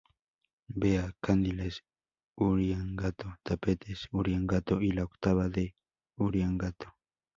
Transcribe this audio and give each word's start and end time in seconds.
Vea: 0.83 1.03
Candiles 1.27 1.83
Uriangato, 2.35 3.35
Tapetes 3.43 4.07
Uriangato 4.11 4.81
y 4.81 4.89
La 4.93 5.03
Octava 5.03 5.45
en 5.53 5.75
Uriangato. 6.17 6.95